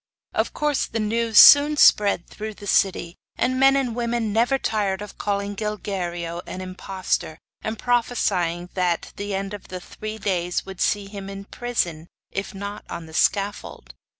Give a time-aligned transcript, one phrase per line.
[0.33, 4.99] Of course the news soon spread through the city, and men and women never tired
[4.99, 10.81] of calling Gilguerillo an impostor, and prophesying that the end of the three days would
[10.81, 13.93] see him in prison, if not on the scaffold.